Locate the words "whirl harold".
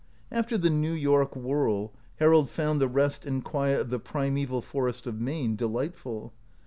1.35-2.49